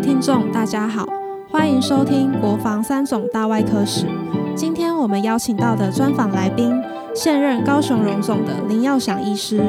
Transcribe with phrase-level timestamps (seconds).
[0.00, 1.06] 听众，大家好，
[1.50, 4.06] 欢迎收听《国防三种大外科史》。
[4.54, 6.72] 今天我们邀请到的专访来宾，
[7.14, 9.62] 现任高雄荣总的林耀祥医师。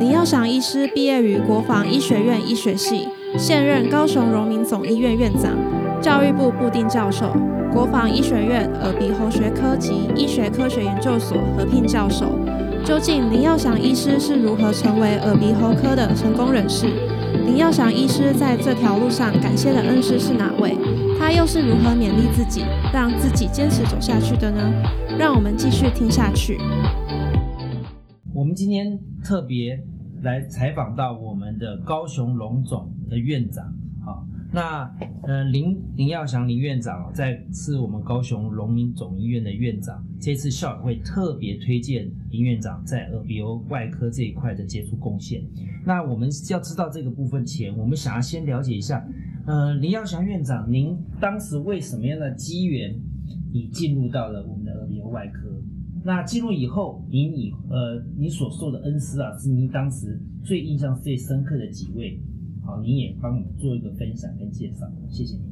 [0.00, 5.52] 林耀祥医师毕业于国防医学院医学系，现任高雄荣民总医院院长、
[6.00, 7.36] 教育部部定教授、
[7.70, 12.32] 国防医学院耳鼻喉学科及医学科学研究所合聘教授。
[12.82, 16.86] 究竟林耀祥医师是如何成为耳鼻喉科的成功人士？
[17.44, 20.76] 林耀祥医师在这条路上感谢的恩师是哪位？
[21.18, 24.58] 他又是如何勉励自己，让自己坚持走下去的呢？
[25.18, 26.58] 让我们继续听下去。
[28.34, 29.78] 我们今天特别
[30.22, 33.64] 来采访到我们的高雄龙总的院长，
[34.56, 34.90] 那
[35.24, 45.44] 呃林林耀祥林院长在是我们高雄荣民总医院的院长，这次校友会特别推荐林院长在耳鼻喉外科这一块的杰出贡献。
[45.84, 49.06] 那我们要知道这个部分前，我们想要先了解一下，
[49.46, 52.98] 呃林耀祥院长，您当时为什么样的机缘，
[53.52, 55.50] 你进入到了我们的耳鼻喉外科？
[56.02, 62.18] 那进入以后，您以呃你所受的恩师啊，是您当时最印象最深刻的几位，
[62.66, 65.44] 好，您也帮我们做一个分享跟介绍，谢谢您。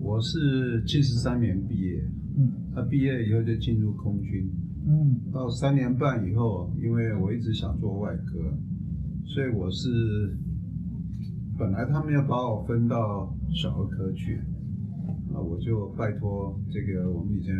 [0.00, 2.02] 我是七十三年毕业，
[2.36, 2.50] 嗯。
[2.74, 4.50] 他毕业以后就进入空军，
[4.84, 5.20] 嗯。
[5.32, 8.52] 到三年半以后，因为我一直想做外科，
[9.24, 10.36] 所以我是
[11.56, 14.40] 本来他们要把我分到小儿科去，
[15.30, 17.54] 那我就拜托这个我们以前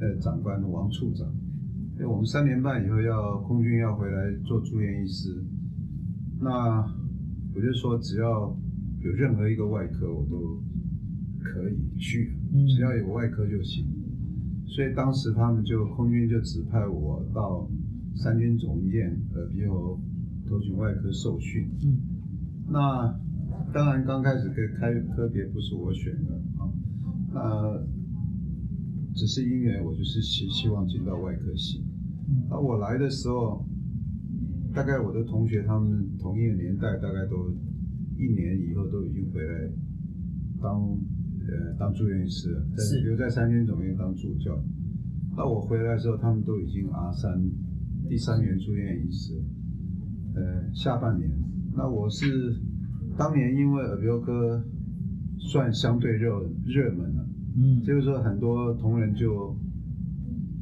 [0.00, 1.28] 呃长官王处长，
[1.96, 5.44] 因为我们三年半以后要空军要回来做住院医师，
[6.40, 6.98] 那
[7.60, 8.56] 我就说只要
[9.02, 10.62] 有任何一个外科我都
[11.44, 13.84] 可以去，嗯只要有外科就行。
[14.66, 17.68] 所以当时他们就空军就指派我到
[18.14, 20.00] 三军总医院耳鼻喉
[20.48, 21.68] 头颈外科受训。
[21.84, 21.98] 嗯
[22.70, 23.14] 那
[23.74, 26.72] 当然刚开始跟开科别不是我选的啊，
[27.34, 27.84] 那
[29.14, 31.84] 只是因为，我就是希希望进到外科系。
[32.26, 33.66] 嗯那我来的时候，
[34.72, 37.50] 大概我的同学他们同一个年代，大概都
[38.16, 39.70] 一年以后都已经回来
[40.60, 40.80] 当
[41.48, 44.62] 呃当住院医师了，在是留在三军总院当助教。
[45.36, 47.42] 那我回来的时候，他们都已经 R 三
[48.08, 49.34] 第三年住院医师，
[50.34, 51.30] 呃下半年。
[51.74, 52.56] 那我是
[53.16, 54.62] 当年因为耳鼻喉科
[55.38, 57.26] 算相对热热门了，
[57.56, 59.56] 嗯就是说很多同仁就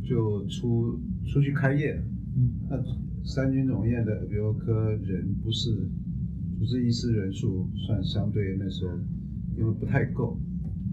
[0.03, 2.03] 就出出去开业。
[2.37, 2.77] 嗯那
[3.25, 5.71] 三军总院的耳鼻喉科人不是
[6.59, 8.93] 主治医师人数算相对那时候
[9.57, 10.39] 因为不太够。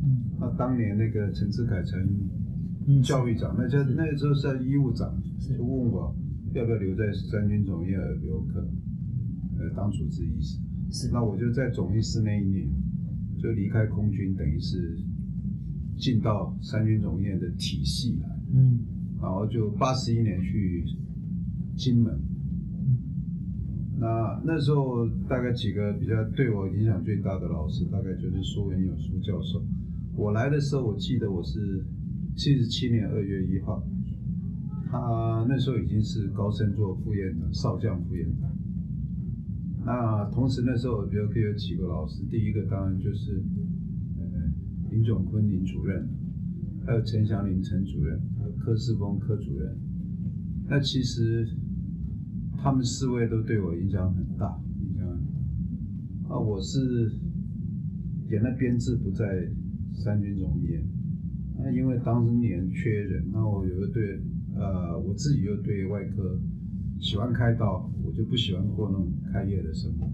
[0.04, 0.38] 嗯。
[0.40, 2.08] 那当年那个陈志凯陈
[2.88, 3.02] 嗯。
[3.02, 6.16] 教育长，那叫那个时候是医务长，就问我
[6.54, 8.68] 要不要留在三军总院耳鼻喉科，
[9.58, 10.60] 呃，当主治医师。
[10.92, 11.10] 是。
[11.12, 12.68] 那我就在总医师那一年
[13.40, 14.98] 就离开空军，等于是
[15.98, 18.80] 进到三军总院的体系来，嗯。
[19.22, 20.86] 然后就八十一年去
[21.76, 22.20] 金门。
[23.98, 29.64] 那那时候大概几个比较对我影响最大的老师，大概就是苏文友苏教授。
[30.16, 31.84] 我来的时候，我记得我是
[32.36, 33.82] 七十七年二月一号，
[34.86, 38.50] 他那时候已经是高升做副院长，少将副院长。
[39.86, 43.44] 那同时那时候，比如可以有几个老师，第一个当然就是
[44.18, 44.24] 呃
[44.90, 46.10] 林炯坤林主任，
[46.86, 49.78] 还有陈祥林陈主任，还有柯世峰柯主任。
[50.68, 51.48] 那其实
[52.58, 55.08] 他们四位都对我影响很大，影响。
[56.28, 57.12] 啊，我是
[58.30, 59.50] 演的编制不在
[59.94, 60.84] 三军总医院，
[61.58, 64.20] 那因为当时年缺人，那我有个对
[64.56, 66.40] 呃我自己又对外科
[67.00, 70.10] 喜欢开刀，我就不喜欢过那种开业的生活，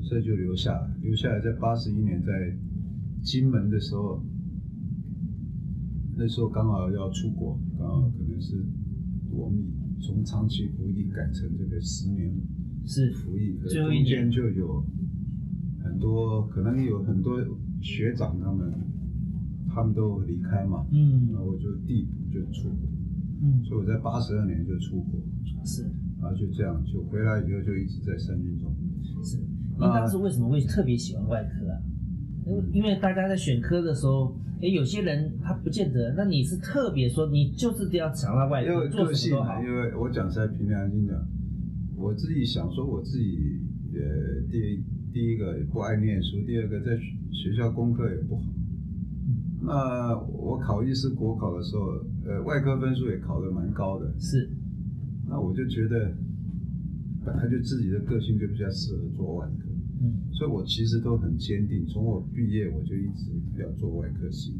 [0.00, 0.94] 所以就留下来。
[1.02, 2.56] 留下来在八十一年在
[3.22, 4.22] 金门的时候，
[6.16, 8.64] 那时候刚好要出国，刚好可能是
[9.30, 9.62] 我们
[10.02, 12.34] 从长期服役改成这个十年
[12.84, 13.12] 是。
[13.12, 14.84] 服役，最后一中间年就有
[15.82, 17.38] 很多可能有很多
[17.80, 18.72] 学长他们
[19.68, 21.30] 他们都离开嘛，嗯。
[21.32, 22.88] 那我就递补就出国，
[23.42, 23.62] 嗯。
[23.64, 25.20] 所以我在八十二年就出国，
[25.64, 25.84] 是。
[26.20, 28.74] 然后就这样就回来以后就一直在三军中。
[29.22, 31.71] 是，您当时为什么会特别喜欢外科啊？
[32.46, 39.62] 因为因为大家在选科的时候，哎，有些人他不见得，那你是特别说你就是这样想到外科，因为做什么都好。
[39.62, 41.16] 因为我讲实在凭良心讲，
[41.96, 43.60] 我自己想说我自己
[43.94, 48.42] 呃第一第一个不爱念书，第二个在学学校功课也不好。
[49.64, 54.50] 那我考医师国考的时候，呃，外科分数也考得蛮高的，是，
[55.28, 56.12] 那我就觉得
[57.24, 59.68] 本来就自己的个性就比较适合做外科，
[60.00, 63.30] 嗯，所以我其实都很坚定，从我毕业我就一直
[63.60, 64.54] 要做外科系，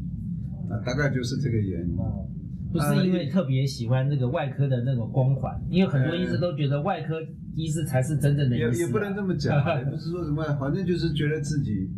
[0.69, 1.95] 那大概就是这个原因。
[1.97, 2.27] 哦，
[2.71, 7.21] 不是因为特别喜欢那个外科的那种光环，因为很多医生都觉得外科
[7.55, 11.89] 医师才是真正的医师啊，也也不能这么讲，也不是说什么，反正就是觉得自己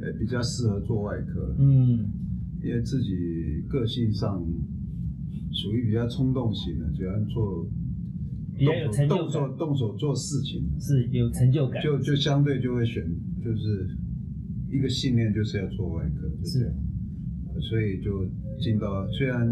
[0.00, 2.10] 呃比较适合做外科，嗯。
[2.64, 3.10] 因为自己
[3.68, 4.40] 个性上
[5.50, 7.66] 属于比较冲动型的，喜欢做
[8.56, 13.04] 比较有成就动手，动手做事情，是有成就感，就就相对就会选，
[13.42, 13.88] 就是
[14.70, 16.74] 一个信念就是要做外科，就这样，
[17.60, 18.26] 所以就
[18.58, 19.46] 进到虽然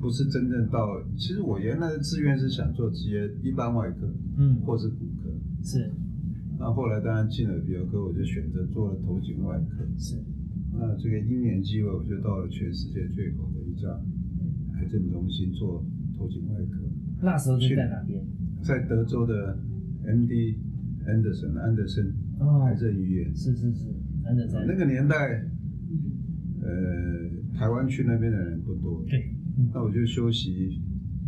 [0.00, 4.56] 不是真正到，其实我原来的志愿是想做职业一般外科嗯。
[4.64, 5.30] 或是骨科，
[5.62, 5.90] 是。
[6.58, 9.84] 那后来当然进了比尔科，我就选择做了头颈外科。
[9.98, 10.16] 是。
[10.72, 13.88] 那这个因缘机会，我就到了全世界最好的一家
[14.74, 15.84] 癌症中心做
[16.16, 16.82] 头颈外科，
[17.22, 18.15] 那时候是在哪边？
[18.66, 19.56] 在德州的
[20.04, 20.56] MD
[21.06, 22.64] Anderson 安德森哦。
[22.64, 23.32] 癌症医院。
[23.36, 25.16] 是是是，安德森那个年代，
[26.62, 29.70] 呃，台湾去那边的人不多，对，嗯。
[29.72, 30.82] 那我就休息。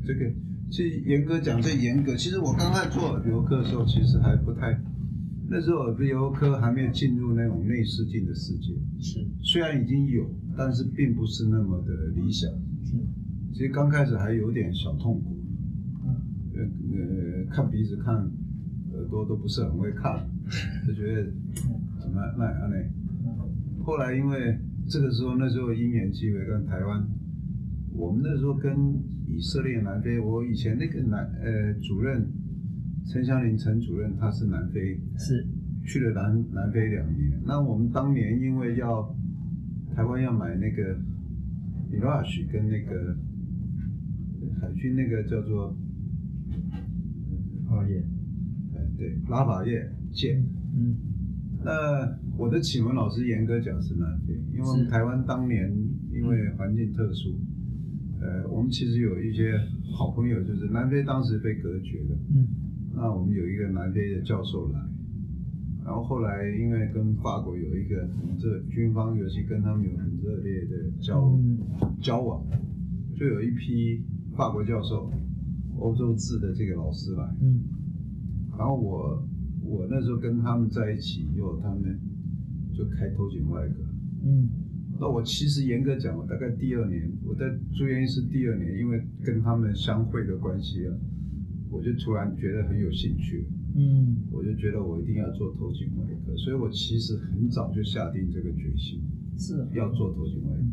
[0.04, 0.28] 这个
[0.68, 4.76] 其实严格讲，最严格，其实我刚开始做耳鼻喉科的时候，其实还不太，
[5.48, 9.24] 那时候耳鼻喉科还没有进入那种内视镜的世界，是。
[9.44, 12.50] 虽然已经有，但是并不是那么的理想。
[12.82, 12.96] 是。
[13.52, 15.37] 其实刚开始还有点小痛苦，
[17.48, 18.14] 看鼻子、看
[18.94, 20.28] 耳朵都不是很会看，
[20.86, 21.30] 就觉得
[22.00, 22.76] 怎么那那那。
[22.76, 22.92] 嗯
[23.84, 27.08] 后来因为这个时候那时候因缘机会跟台湾，
[27.94, 28.76] 我们那时候跟
[29.26, 32.28] 以色列南非，我以前那个南呃主任
[33.06, 35.46] 陈祥林陈主任他是南非是
[35.86, 39.16] 去了南南非两年，那我们当年因为要
[39.94, 40.94] 台湾要买那个
[41.90, 43.16] Mirage 跟那个
[44.60, 45.74] 海军那个叫做
[47.88, 48.04] 哦耶，
[48.74, 50.44] 呃对拉法叶舰。
[50.76, 50.96] 嗯
[51.64, 55.68] 那我的启蒙老师严格讲是南非，因为台湾当年
[56.12, 57.36] 因为环境特殊，
[58.20, 59.58] 呃，我们其实有一些
[59.92, 62.46] 好朋友，就是南非当时被隔绝的，嗯。
[62.94, 64.78] 那我们有一个南非的教授来，
[65.84, 71.58] 然后后来因为跟法国有一个很热军方，尤其跟他们有很热烈的交、嗯。
[72.00, 72.44] 交往，
[73.16, 74.04] 就有一批
[74.36, 75.10] 法国教授、
[75.78, 77.62] 欧洲制的这个老师来，嗯。
[78.58, 79.22] 然后我
[79.62, 81.98] 我那时候跟他们在一起以后，他们
[82.74, 83.74] 就开头颈外科。
[84.24, 84.48] 嗯。
[85.00, 90.90] 那我其实严格讲，我大概第二年，我在住院医师第二年，因为跟他们相会的关系啊，
[91.70, 93.46] 我就突然觉得很有兴趣，
[93.76, 94.16] 嗯。
[94.32, 99.00] 我就觉得我一定要做头颈外科，所以我其实很早就下定这个决心
[99.36, 100.64] 是要做头颈外科。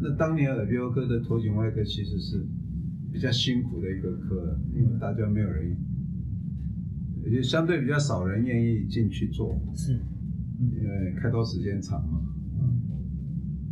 [0.00, 2.46] 那当年耳鼻喉科的头颈外科其实是
[3.12, 5.76] 比较辛苦的一个科，因为大家没有人，
[7.24, 10.00] 也就相对比较少人愿意进去做，是
[10.58, 12.20] 因为开刀时间长嘛，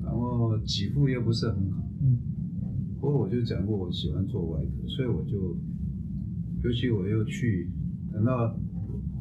[0.05, 1.89] 然后给付又不是很好。
[2.03, 2.19] 嗯
[3.01, 5.57] 不过我就讲过，我喜欢做外科，所以我就，
[6.63, 7.71] 尤其我又去，
[8.13, 8.55] 等到，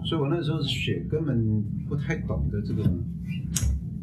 [0.03, 3.01] 所以我那时候血根本不太懂得这种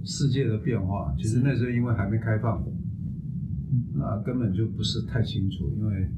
[0.02, 1.14] 世界的变化。
[1.18, 2.64] 其实那时候因为还没开放，
[3.94, 6.08] 那根本就不是太清楚，因为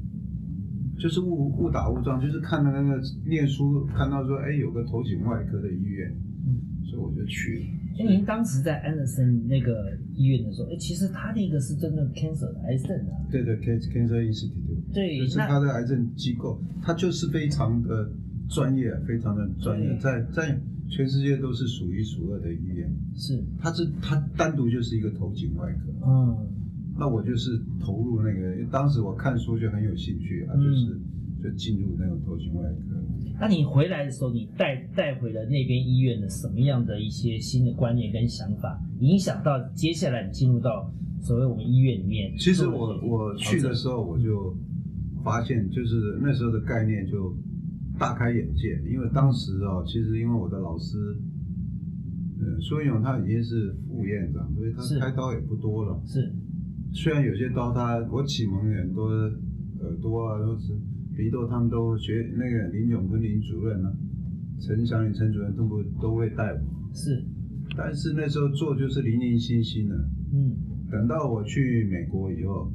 [0.97, 6.09] 就是误误打误撞，就是看到那个念书看到说，哎，有个头颈外科的医院，
[6.45, 6.61] 嗯。
[6.89, 7.65] 所以我就去了。
[7.99, 13.13] 哎，您当时在安德森那个医院的时候，哎，其实他那个是真的 cancer 的癌症啊。
[13.29, 14.91] 对对，Cancer Cancer Institute。
[14.91, 18.11] 对就是他的癌症机构，他就是非常的
[18.49, 22.91] 专业，非常的专业，在在全世界都是数一数二的医院。
[23.13, 26.47] 是，他是他单独就是一个头颈外科，嗯
[26.99, 31.01] 那我就是投入那个，当时我看书就很有兴趣啊，嗯就是
[31.41, 33.01] 就进入那种头颈外科。
[33.39, 40.91] 那你回来的时候，你带带回了那边医院的什么样的一些新的观念跟想法，影响到接下来你进入到
[41.21, 42.35] 所谓我们医院里面？
[42.37, 44.53] 其实我我去的时候，我就
[45.23, 47.33] 发现，就是那时候的概念就
[47.97, 50.97] 大开眼界，因为当时哦，其实因为我的老师，
[52.41, 56.01] 呃，苏文勇他已经是副院长，所以他是开刀也不多了。
[56.05, 56.29] 是
[56.93, 60.73] 虽然有些刀他我启蒙很多耳朵啊都是
[61.15, 63.93] 鼻窦，他们都学那个林永坤林主任啊，
[64.59, 66.59] 陈祥林陈主任都不都会带我，
[66.93, 67.23] 是，
[67.77, 69.95] 但是那时候做就是零零星星的。
[70.33, 70.55] 嗯
[70.91, 72.71] 等到我去美国以后，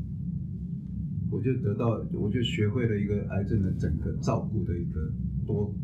[1.32, 5.12] 我就得到，我就学会了一个癌症的整个照顾的一个
[5.44, 5.74] 多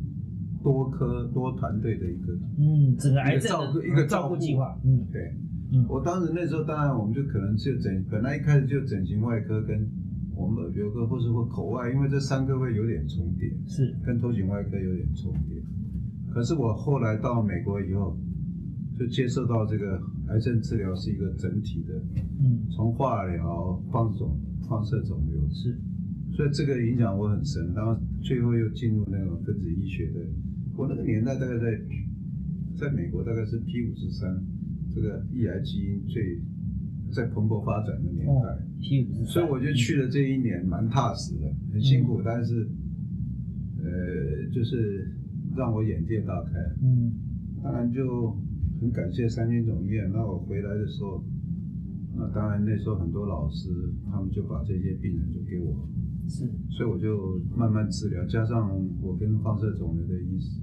[0.63, 2.33] 多科多团队的一个。
[2.57, 3.51] 嗯，整个癌症
[3.85, 5.35] 一个照顾计划，嗯对，
[5.73, 9.89] 嗯，我当时那时候当然我们就可能就整，本来一开始就整形外科跟
[10.35, 15.63] 我们耳鼻喉科或是或口外，因为这三个会有点重叠，是，跟头颈外科有点重叠。
[16.33, 18.17] 可是我后来到美国以后，
[18.99, 21.95] 就接受到这个癌症治疗是一个整体的，
[22.41, 24.37] 嗯，从化疗、放肿、
[24.69, 25.79] 放射肿瘤，是，
[26.33, 27.73] 所以这个影响我很深。
[27.75, 30.21] 然后最后又进入那种分子医学的，
[30.77, 31.81] 我那个年代大概在
[32.77, 34.43] 在美国大概是 P 五十三
[34.95, 36.41] 这个抑癌基因最
[37.13, 38.59] 在蓬勃发展的年代。
[39.27, 42.67] 所以我就去了这一年，蛮踏实的，很辛苦，但是，
[43.77, 45.11] 呃，就是
[45.55, 46.53] 让我眼界大开。
[46.83, 47.13] 嗯，
[47.63, 48.35] 当然就
[48.81, 50.11] 很感谢三军总医院。
[50.11, 51.23] 那我回来的时候，
[52.17, 53.69] 那当然那时候很多老师
[54.11, 55.87] 他们就把这些病人就给我，
[56.27, 60.59] 是，所以我就慢慢治疗，加上我跟放射肿瘤的医师，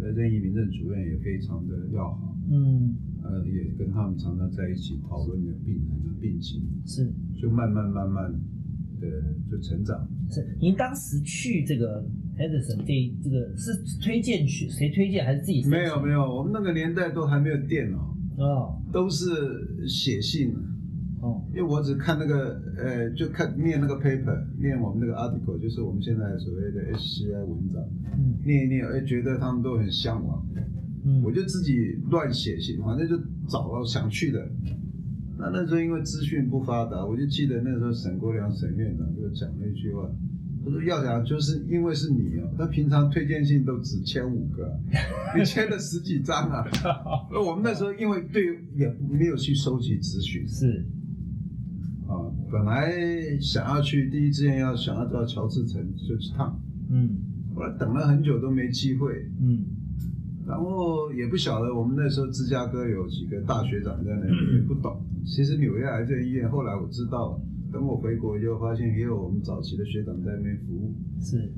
[0.00, 7.12] 呃，任一民政主任也非常的要好，嗯，呃，也跟他们常常在一起讨论的病人的病情，是。
[7.40, 8.30] 就慢慢慢慢
[9.00, 9.08] 的
[9.50, 10.06] 就成长。
[10.28, 12.04] 是，您当时去这个
[12.36, 13.72] Edison 这这个是
[14.02, 15.24] 推荐去，谁推荐？
[15.24, 15.64] 还是自己？
[15.66, 18.76] 没有没有，我们那个年代都还没有电脑，哦。
[18.92, 20.54] 都是写信。
[21.22, 21.42] 哦。
[21.50, 28.36] 因为我只看那个，呃，就看念那个 paper，念我们那个 article，就是我们现在所谓的 SCI 文章，嗯。
[28.44, 30.46] 念一念，哎，觉得他们都很向往，
[31.04, 33.16] 嗯，我就自己乱写信，反正就
[33.48, 34.48] 找到想去的。
[35.38, 40.06] 那那时候因为资讯不发达，我就记得那时候沈国良沈院长就讲了一句话，
[40.62, 44.78] 他说要讲就是因为是你哦，他平常推荐信都只签五个，
[45.34, 46.62] 你签了十几张啊。
[47.32, 48.44] 而我们那时候因为对
[48.76, 50.46] 也没有去收集资讯。
[50.46, 50.84] 是。
[52.06, 52.92] 啊，本来
[53.40, 57.16] 想要去第一志愿要想要到乔治城就去趟，嗯。
[57.54, 59.64] 后来等了很久都没机会，嗯
[60.46, 65.00] 然后也不晓得我们那时候芝加哥有几个大学长在那里，也不懂。
[65.24, 67.40] 其实纽约癌症医院后来我知道了，
[67.72, 70.94] 等我回国就发现也有我们早期的学长在那边服务。
[71.20, 71.52] 是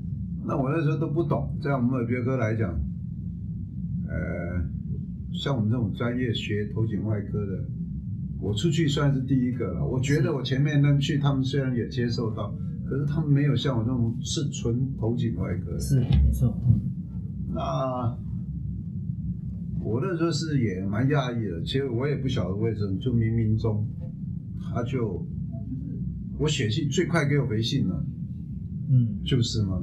[0.44, 2.68] 那我那时候都不懂，在我们耳鼻喉科来讲，
[4.08, 4.60] 呃，
[5.32, 7.64] 像我们这种专业学头颈外科的，
[8.40, 9.86] 我出去算是第一个了。
[9.86, 12.52] 我觉得我前面那去，他们虽然也接受到，
[12.84, 15.78] 可是他们没有像我这种是纯头颈外科的。
[15.78, 16.80] 是没错，嗯
[17.54, 18.18] 那
[19.82, 23.86] 我那时候是也蛮讶异的，其实我也不晓得为什么，就冥冥中
[24.72, 25.26] 他就
[26.38, 28.04] 我写信最快给我回信了，
[28.90, 29.20] 嗯。
[29.24, 29.82] 就是嘛，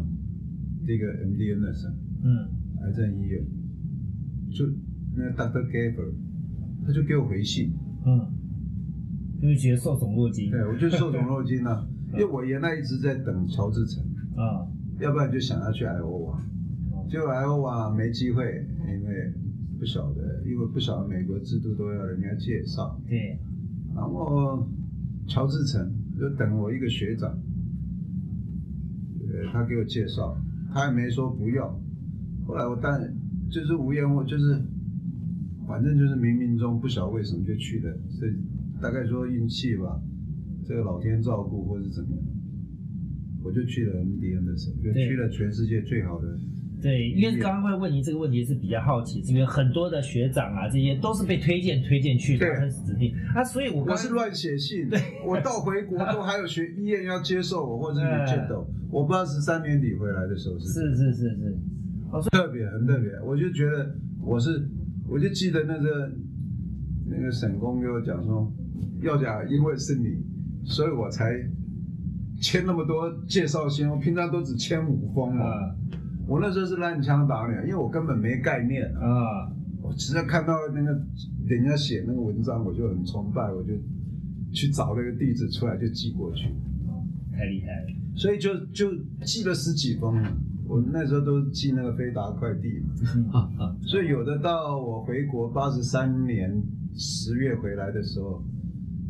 [0.86, 2.48] 这个 MD Anderson 嗯。
[2.82, 3.44] 癌症医院，
[4.52, 4.66] 就
[5.16, 5.68] 那个 Dr.
[5.68, 6.14] Gaber，
[6.86, 7.74] 他就给我回信，
[8.06, 8.26] 嗯，
[9.42, 14.02] 因为觉得受宠若惊，对我就受宠若惊了， 因为我原来一直在等乔治城，
[14.38, 14.64] 啊，
[15.02, 16.40] 要不然就想要去 Iowa，，
[17.12, 18.46] 结果 Iowa 没机会，
[18.88, 19.34] 因为
[19.80, 23.40] 不晓得，因为不晓得美国制度都要人家介绍，对，
[23.96, 24.68] 然后
[25.26, 27.32] 乔治城就等我一个学长，
[29.32, 30.36] 呃，他给我介绍，
[30.74, 31.80] 他也没说不要，
[32.46, 33.16] 后来我当然
[33.50, 34.62] 就是无缘无就是
[35.66, 38.34] 反正就是冥冥中不晓得为什么就去了，所以
[38.82, 40.02] 大概说运气吧，
[40.66, 42.26] 这个老天照顾或是怎么样，
[43.42, 46.38] 我就去了 MD 的时候，就对去了全世界最好的。
[46.82, 52.60] 对，因为刚刚会问您这个问题是比较好奇，是因为很多的学长啊，这些都是被推荐推荐去的，对。
[52.60, 54.88] 很指定啊，所以我我是乱写信，
[55.26, 60.68] 我到回国 都还有学医院要接受我，或者是见到我，不知道是三年底回来的时候是。
[60.68, 64.66] 是是是是，特别很特别，我就觉得我是，
[65.08, 66.12] 我就记得那个
[67.08, 68.50] 那个沈工给我讲说，
[69.02, 70.24] 要讲因为是你，
[70.64, 71.34] 所以我才
[72.42, 75.44] 签那么多介绍信，我平常都只签五封哦。
[75.44, 75.76] 啊
[76.30, 79.02] 我那时候是烂枪打鸟，因为我根本没概念啊。
[79.02, 80.92] 啊，我只要看到那个
[81.48, 83.74] 人家写那个文章，我就很崇拜，我就
[84.54, 86.48] 去找那个地址出来就寄过去，
[87.32, 88.96] 太厉害了，所以就就
[89.26, 90.32] 寄了十几封了。
[90.68, 92.94] 我那时候都寄那个飞达快递嘛。
[93.16, 96.62] 嗯啊啊，所以有的到我回国八十三年
[96.94, 98.44] 十月回来的时候，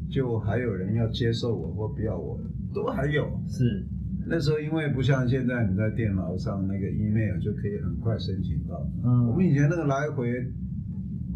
[0.09, 2.39] 就还有人要接受我或不要我，
[2.73, 3.27] 都还有。
[3.49, 3.85] 是
[4.29, 10.31] 那时候因为不像现在你在电脑上那个 email 就可以很快申请到，嗯我嗯们以前那个来回，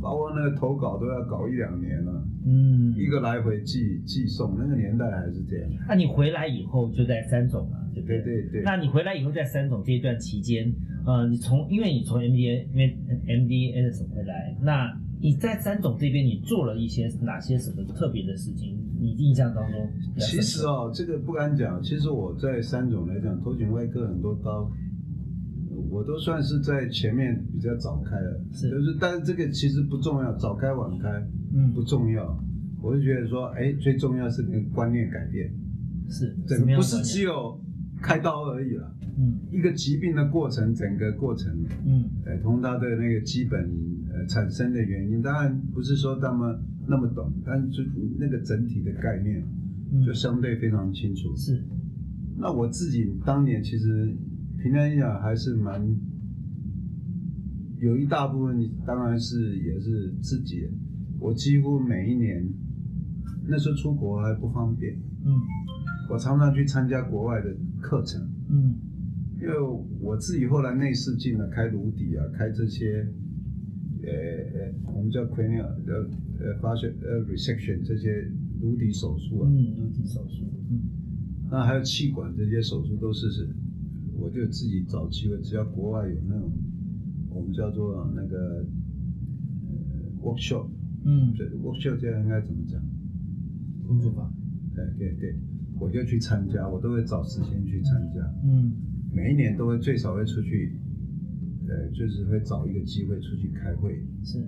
[0.01, 5.69] 包括那个投稿都要搞一两年了，嗯，一个来回寄寄送，那个年代还是这样。
[5.87, 10.71] 那你回来以后就在三总了，对不对对对，那你回来以后在三总这一段期间，
[11.05, 12.95] 呃，你从因为你从 MD 因为
[13.25, 18.77] MD Anderson 回来，那你在三总这边你做了一些哪些什么特别的事情？
[18.99, 19.89] 你印象当中？
[20.17, 21.81] 其实哦，这个不敢讲。
[21.81, 24.71] 其实我在三种来讲，头颈外科很多刀，
[25.89, 28.41] 我都算是在前面比较早开了。
[28.51, 31.09] 是就是，但是这个其实不重要，早开晚开
[31.53, 32.37] 嗯不重要。
[32.81, 35.51] 我就觉得说，哎，最重要是那个观念改变，
[36.09, 37.59] 是整个不是只有
[38.01, 38.89] 开刀而已了。
[39.15, 43.69] 嗯一个疾病的过程，整个过程，嗯哎，从它的那个基本
[44.13, 45.21] 呃产生的原因。
[45.21, 47.83] 当然不是说那么那么懂，但就
[48.19, 49.43] 那个整体的概念
[49.91, 50.05] 嗯。
[50.05, 51.35] 就相对非常清楚。
[51.35, 51.63] 是。
[52.37, 54.15] 那我自己当年其实
[54.61, 55.81] 平常来讲还是蛮
[57.79, 60.69] 有一大部分，当然是也是自己，
[61.19, 62.47] 我几乎每一年
[63.47, 64.93] 那时候出国还不方便，
[65.25, 65.41] 嗯。
[66.09, 68.75] 我常常去参加国外的课程，嗯。
[69.41, 69.55] 因为
[69.99, 73.05] 我自己后来内视镜啊，开颅底啊，开这些，
[74.03, 78.29] 呃呃，我们叫 cranial 呃呃发现呃 resection 这些
[78.61, 80.79] 颅底手术啊，嗯，颅底手术，嗯。
[81.49, 83.47] 那还有气管这些手术都是是，
[84.17, 86.51] 我就自己找机会，只要国外有那种
[87.29, 88.65] 我们叫做那个
[89.67, 90.67] 呃 workshop，
[91.05, 92.81] 嗯，这 workshop 这样应该怎么讲？
[93.87, 94.33] 工作坊，
[94.73, 95.35] 对对对，
[95.79, 98.71] 我就去参加，我都会找时间去参加，嗯。
[99.15, 100.75] 每一年都会最少会出去，
[101.67, 104.39] 呃，就是会找一个机会出去开会是，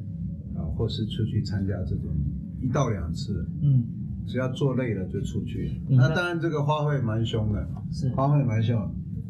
[0.55, 2.13] 啊，或是出去参加这种
[2.61, 3.83] 一到两次，嗯
[4.27, 5.79] 只要做累了就出去。
[5.87, 7.67] 那当然这个花费蛮凶的。
[7.91, 8.75] 是，花费蛮凶，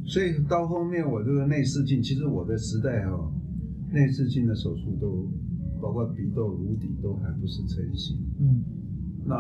[0.06, 3.32] 所以到后面我这个内视镜，其实我的时代哈、
[3.92, 5.30] 内视镜的手术都
[5.82, 8.64] 包括鼻窦、颅底都还不是成型，嗯。
[9.26, 9.36] 那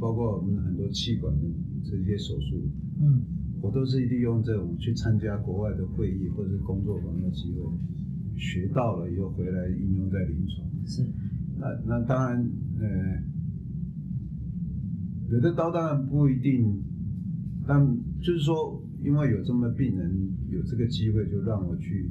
[0.00, 1.42] 包括我们很多气管的
[1.84, 2.68] 这些手术，
[3.00, 3.22] 嗯
[3.62, 7.62] 我都是利用这种去参加国外的会议或者是工作坊的机会，
[8.36, 10.68] 学到了以后回来应用在临床。
[10.84, 11.06] 是，
[11.58, 12.44] 那那当然，
[12.80, 13.22] 呃，
[15.30, 16.82] 有的刀当然不一定，
[17.64, 17.86] 但
[18.20, 20.12] 就是说，因为有这么病人
[20.50, 22.10] 有这个机会，就让我去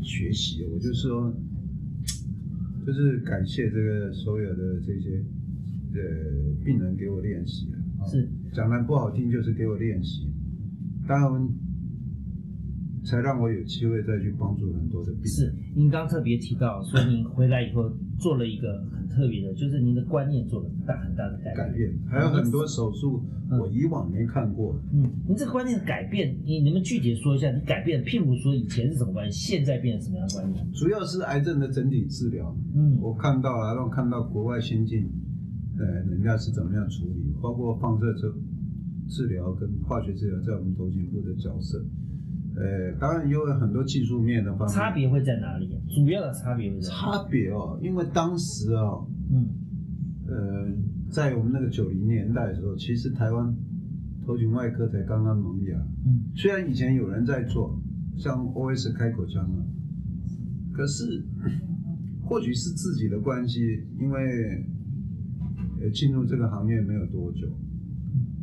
[0.00, 0.64] 学习。
[0.72, 1.34] 我就说，
[2.86, 5.24] 就是感谢这个所有的这些
[5.92, 7.66] 呃病人给我练习
[7.98, 8.06] 啊。
[8.06, 10.27] 是，讲的不好听，就是给我练习，
[11.08, 11.48] 当然
[13.04, 15.30] 才让我有机会再去帮助很多的病人。
[15.32, 21.90] 是，您刚特别提到说您回来以后做了一个很特别的，就是您的观念做了大很大的改改变。
[22.06, 24.78] 还有很多手术嗯我以往没看过。
[24.92, 27.50] 嗯，您这个观念的改变，你能不能具体说一下？
[27.50, 30.70] 你改变，譬如说以前是什么关系，现在变成什么样的观念？
[30.72, 35.08] 主要是癌症的整体治疗，嗯我看到了，让我看到国外先进，
[35.78, 38.30] 呃，人家是怎么样处理，包括放射治
[39.08, 41.84] 治疗跟化学治疗在我们头颈部的角色。
[42.56, 45.68] 呃，当然因为很多技术面的方面差别会在哪里？
[45.88, 47.00] 主要的差别会在哪里？
[47.00, 49.46] 差别哦，因为当时哦，嗯
[50.26, 50.68] 呃，
[51.10, 53.54] 在我们那个九零年代的时候，其实台湾
[54.26, 55.78] 头颈外科才刚刚萌芽。
[56.06, 57.80] 嗯虽然以前有人在做，
[58.16, 59.58] 像 OS 开口腔啊，
[60.72, 61.24] 可是
[62.26, 63.60] 或许是自己的关系，
[64.00, 64.64] 因为
[65.80, 67.46] 呃进入这个行业没有多久，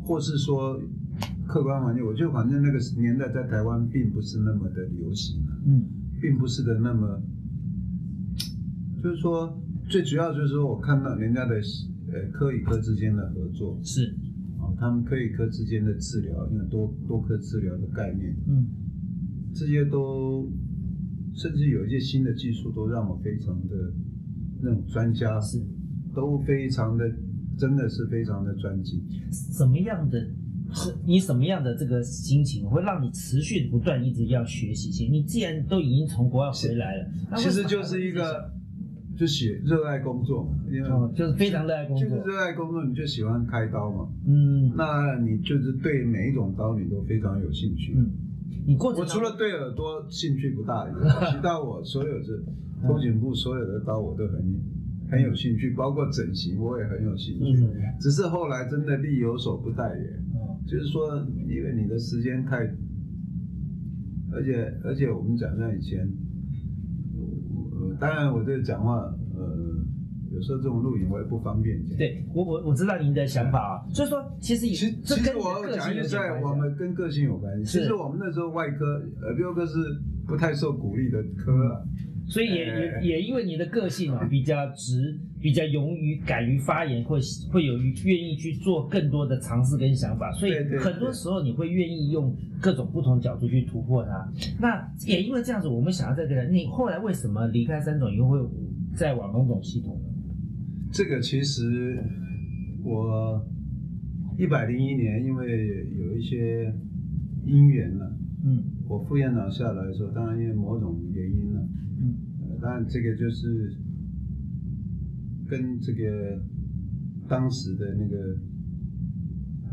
[0.05, 0.79] 或是说
[1.47, 5.83] 客观环境，我觉得反正那个年代在台湾并不是那么的流行啊，嗯
[6.21, 7.21] 并不是的那么，
[9.03, 11.55] 就是说最主要就是说我看到人家的
[12.11, 14.15] 呃科与科之间的合作，是
[14.59, 18.65] 啊，他们科与科之间的治疗，因为多多科治疗的概念，嗯
[19.53, 20.49] 这些都
[21.33, 23.93] 甚至有一些新的技术，都让我非常的
[24.61, 25.61] 那种专家是
[26.13, 27.05] 都非常的
[27.57, 29.01] 真的是非常的专精。
[29.31, 30.25] 什么样的？
[30.73, 35.07] 是你什么样的这个心情会让你持续不断一直要学习？
[35.09, 38.51] 你既然都已经从国外回来了，其实就是一个
[39.15, 47.93] 就喜热爱工作嘛，因为哦，就是非常热爱工作，就是热爱工作，你就喜欢开刀嘛，嗯那你就是对每一种刀你都非常有兴趣。
[47.95, 48.09] 嗯，
[48.65, 52.43] 你过我除了对耳朵兴趣不大以外， 其他我所有的
[52.85, 54.43] 头颈部所有的刀我都很
[55.09, 57.63] 很有兴趣，包括整形我也很有兴趣。
[57.63, 62.57] 嗯只是后来真的力有所不逮也，嗯就是说，因为你的时间太，
[64.31, 66.07] 而且而且我们讲像以前，
[67.15, 68.95] 呃，当然我这个讲话，
[69.35, 69.85] 呃，
[70.31, 71.97] 有时候这种录影我也不方便讲。
[71.97, 77.79] 对我我我知道您的想法啊，所以说其实也其这跟你的其实我讲一句在，点关系我们跟个性有关系。
[77.79, 78.85] 其实我们那时候外科
[79.21, 79.77] 耳鼻喉科是
[80.27, 81.81] 不太受鼓励的科啊。
[82.27, 87.19] 所以也哎也也因为你的个性啊比较直，比较勇于敢于发言，会
[87.51, 94.31] 会有愿意去做更多的尝试跟想法，所以很多时候你会愿意用各种不同角度去突破它。
[94.59, 98.39] 那也因为这样子，我们想要在这个你后来为什么离开三种以后会
[98.95, 100.09] 再往龙总系统呢？
[100.91, 102.03] 这个其实
[102.83, 103.45] 我
[104.37, 106.73] 一百零一年，因为有一些
[107.45, 111.59] 因缘了，嗯我副院长下来的时候，当然因为某种原因了，
[111.99, 113.73] 嗯呃，当然这个就是
[115.49, 116.39] 跟这个
[117.27, 118.37] 当时的那个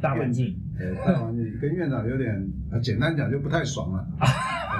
[0.00, 3.98] 大环境呃大环境 跟院长有点，呃简单讲就不太爽了。
[4.18, 4.26] 啊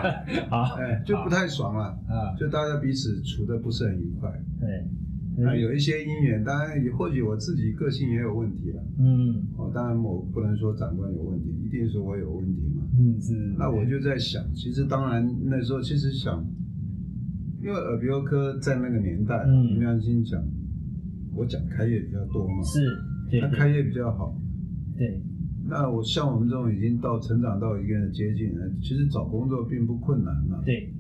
[0.49, 4.33] 好，哎，就不太爽了，啊，就大家彼此处的不是很愉快。
[4.59, 8.83] 对，啊，有一些因缘，当然也或许我自己个性也有问题了。
[8.99, 12.82] 嗯哦，当然我不能说长官有问题，一定是我有问题嘛。
[12.99, 16.45] 嗯是，那我就在想，其实当然那时候其实想，
[17.61, 19.69] 因为耳鼻喉科在那个年代，嗯。
[19.69, 20.43] 凭良心讲，
[21.35, 22.81] 我讲开业比较多嘛，是，
[23.31, 24.39] 对他开业比较好。
[24.97, 25.23] 对，
[25.67, 30.61] 那我像我们这种已经到成长到一个人的接近了，其实找工作并不困难嘛。
[30.65, 30.93] 对，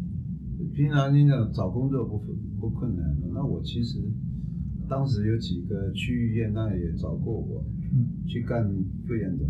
[0.74, 2.18] 平常你讲找工作不
[2.59, 3.98] 不困难的，那我其实
[4.88, 8.09] 当时有几个区域医院，那也找过我嗯。
[8.26, 8.66] 去干
[9.07, 9.46] 副院长。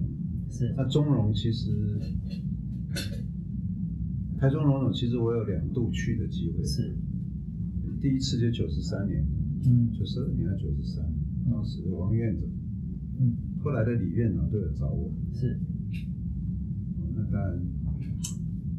[0.53, 1.99] 是，那中荣其实，
[4.39, 6.95] 台中荣总其实我有两度去的机会，是，
[8.03, 9.27] 第一次就九十三年，
[9.65, 9.91] 嗯。
[9.99, 11.03] 九十二年还是九十三，
[11.51, 12.45] 当时王院长，
[13.19, 13.35] 嗯。
[13.65, 15.59] 后来的李院长都有找我，是，
[17.17, 17.59] 那当然，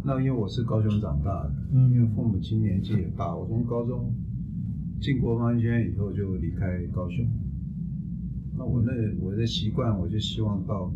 [0.06, 1.92] 那因为我是高雄长大的，嗯。
[1.92, 4.14] 因为父母亲年纪也大，我从高中
[5.02, 7.26] 进国防医学院以后就离开高雄。
[8.56, 10.94] 那我那我的习惯，我就希望到，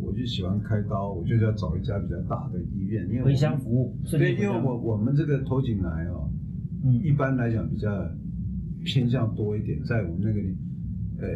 [0.00, 6.30] 我就喜欢开刀，我就要找一家比较大的医院，因为回乡服务，顺对，因为我我们这个头颈癌哦，
[6.84, 7.02] 嗯。
[7.02, 7.88] 一般来讲比较
[8.84, 10.56] 偏向多一点，在我们那个里，
[11.18, 11.26] 呃，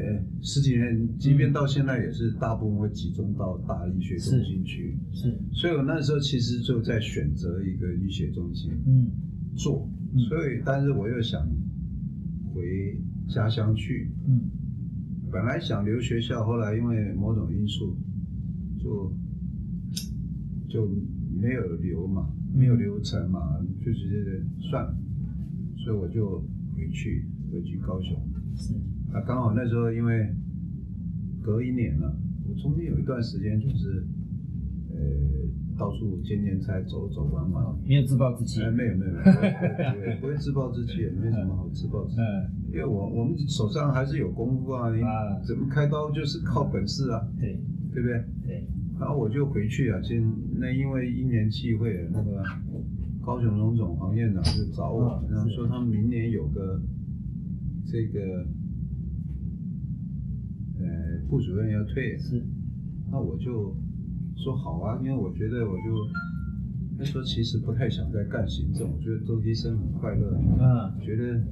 [0.41, 4.97] 十几年，即便到现在也是大部分会集中到大医学中心去。
[5.13, 9.11] 是，所以我那时候其实就在选择一个医学中心嗯。
[9.57, 10.21] 做，嗯。
[10.29, 11.47] 所以但是我又想
[12.55, 12.97] 回
[13.29, 14.41] 家乡去，嗯。
[15.33, 17.97] 本来想留学校，后来因为某种因素
[18.83, 19.13] 就
[20.69, 20.89] 就
[21.41, 24.95] 没有留嘛，没有流程嘛，就直接算了，
[25.77, 26.41] 所以我就
[26.77, 28.17] 回去回去高雄。
[28.57, 28.75] 是，
[29.13, 30.35] 啊，刚好那时候因为
[31.43, 32.17] 隔一年了，
[32.49, 34.05] 我中间有一段时间就是
[34.91, 34.99] 呃
[35.79, 37.65] 到处兼兼差走走玩玩。
[37.87, 42.21] 没有自暴自弃，哎，没有没有，没有 不会不会自暴自弃，也没什么好自暴自弃。
[42.21, 47.61] 嗯因为我我们手上还是有功夫啊，你啊怎么开刀就是靠本事啊，对
[47.93, 48.25] 对不对？
[48.47, 48.67] 对，
[49.03, 50.23] 然后我就回去啊，先
[50.61, 52.41] 那因为一年际会，那个
[53.21, 56.81] 高雄荣总黄院长就找我，然后说他们明年有个
[57.85, 58.47] 这个
[60.79, 60.87] 呃
[61.29, 62.47] 副主任要退，是，
[63.11, 63.75] 那我就
[64.37, 66.07] 说好啊，因为我觉得我就
[66.97, 71.01] 那时候其实不太想再干行政，我觉得做医生很快乐，嗯。
[71.05, 71.43] 觉得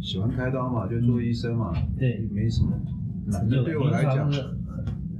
[0.00, 2.28] 喜欢开刀嘛，就做医生嘛，对。
[2.32, 2.72] 没什么
[3.26, 4.28] 难的，成就对我来讲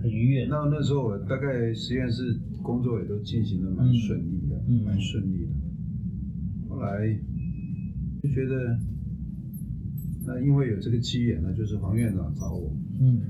[0.06, 5.50] 很很愉悦，那那时候我大概实验室工作也都进行的蛮顺利的，蛮顺利的。
[6.68, 7.18] 后来
[8.22, 8.78] 就觉得，
[10.24, 13.20] 那因为有这个机缘呢，就是黄院长找我，嗯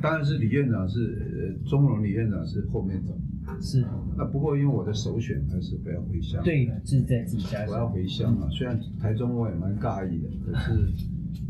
[0.00, 3.12] 当然是李院长是呃钟荣李院长是后面找。
[3.60, 3.82] 是，
[4.16, 8.46] 那不过因为我的首选还是不要回乡，，对，是在自己家我要，回乡嘛。
[8.50, 10.92] 虽然台中我也蛮尬意的，可是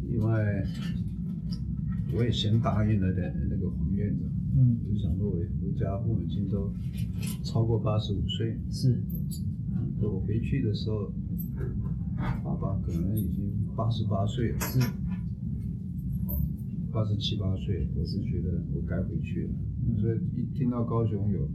[0.09, 0.64] 因为
[2.17, 4.29] 我也先答应了的那个黄院长。
[4.59, 4.77] 嗯。
[4.85, 6.73] 我就想说，我回家父母亲都
[7.44, 9.01] 超过八十五岁，是，
[10.03, 11.12] 我回去的时候，
[12.42, 14.81] 爸爸可能已经八十八岁了，是，
[16.90, 19.51] 八十七八岁，我是觉得我该回去了。
[20.01, 21.49] 所以一听到高雄有，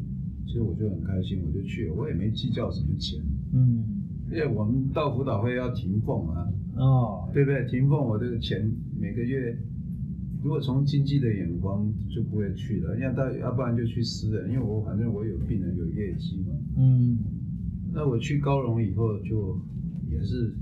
[0.48, 3.84] 其实我就很开心，我就去了，我也没计较什么钱，嗯。
[4.32, 7.70] 因为我们到辅导会要停俸啊，哦，对不对？
[7.70, 9.56] 停俸我这个钱每个月，
[10.44, 16.54] 如果从经济的眼光就不会去了，要到要不然就去私人，因为我反正我有病人有业绩嘛。
[16.78, 17.18] 嗯。
[17.94, 19.58] 那我去高荣以后就
[20.10, 20.54] 也是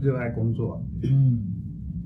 [0.00, 1.40] 热爱工作啊，嗯，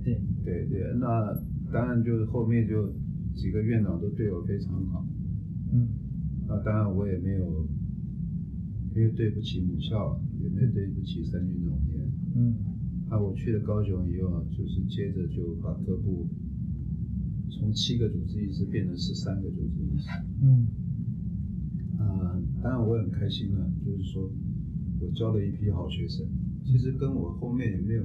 [0.04, 1.36] 对，对对，那
[1.70, 2.88] 当然就是后面就
[3.34, 5.04] 几个院长都对我非常好，
[5.72, 5.88] 嗯。
[6.46, 7.66] 那当然我也没有
[8.94, 12.10] 没有对不起母校，也没有对不起三军总院。
[12.36, 12.54] 嗯。
[13.10, 16.26] 那我去了高雄以后，就是接着就把各部
[17.50, 20.08] 从七个主治医师变成十三个主治医师。
[20.42, 20.66] 嗯。
[21.98, 24.30] 啊，当然我也很开心了，就是说
[25.00, 26.26] 我教了一批好学生，
[26.64, 28.04] 其实跟我后面有没有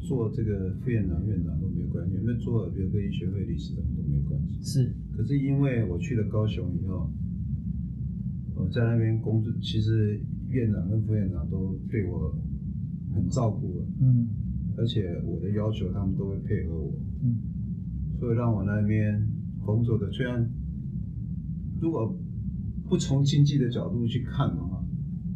[0.00, 4.62] 做这个副院长、院长都没有关系，有没有做耳鼻喉科医学会理事长都没有关系。
[4.62, 7.10] 是，可是因为我去了高雄以后，
[8.54, 12.34] 我在那边工作，其实院长跟副院长都对我
[13.14, 14.28] 很照顾了，嗯。
[14.76, 17.36] 而且我的要求他们都会配合我，嗯
[18.24, 19.20] 所以让我那边
[19.66, 20.48] 工作的虽然
[21.78, 22.16] 如果
[22.88, 24.82] 不从经济的角度去看的话，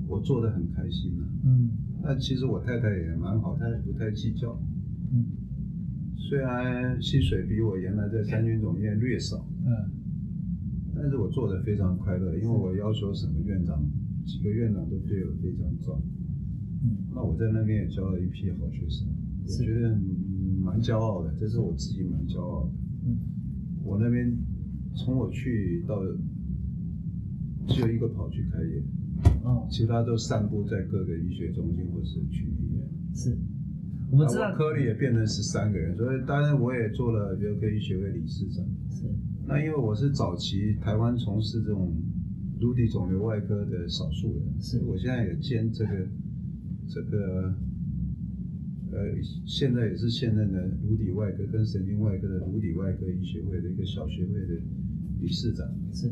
[0.06, 1.28] 我做的很开心啊。
[1.44, 1.68] 嗯
[2.02, 4.58] 那其实我太太也蛮好，她也不太计较。
[5.12, 5.26] 嗯
[6.16, 9.70] 虽然薪水比我原来在三军总院略少，嗯
[10.94, 13.84] 但是我做的非常快乐，因为我要求什么院长
[14.24, 16.08] 几个院长都对我非常照顾。
[16.84, 19.06] 嗯那我在那边也教了一批好学生，
[19.44, 20.00] 我觉得嗯
[20.62, 22.70] 蛮骄傲的，这是我自己蛮骄傲的。
[23.06, 23.18] 嗯
[23.84, 24.36] 我那边
[24.94, 26.02] 从我去到
[27.68, 28.82] 只有一个跑去开业，
[29.44, 32.86] 哦其他都散布在各个医学中心或是区医院。
[33.14, 33.38] 是，
[34.10, 38.64] 我们知道科里也变成十三个人，所以当然我也做了比如科医学会理事长。
[38.90, 39.06] 是
[39.46, 41.94] 那因为我是早期台湾从事这种
[42.60, 46.06] 颅底肿瘤外科的少数人，是我现在也兼这个
[46.88, 47.54] 这个
[48.90, 54.60] 呃，现在也是现任的颅底外科跟神经外科的颅底外科医学会的一个小学会的
[55.20, 55.66] 理事长。
[55.92, 56.10] 是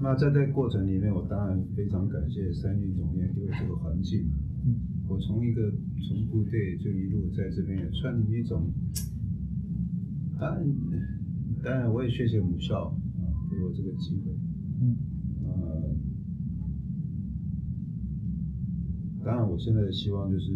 [0.00, 4.28] 那在这个过程里面，我当然非常感谢三运总院给我这个环境。
[4.66, 4.74] 嗯
[5.06, 5.70] 我从一个
[6.08, 8.72] 从部队就一路在这边也算一种，
[10.40, 10.66] 当然
[11.62, 12.96] 当然我也谢谢母校啊
[13.50, 14.34] 给我这个机会，
[14.80, 14.96] 嗯
[15.44, 15.94] 呃，
[19.22, 20.52] 当然我现在的希望就是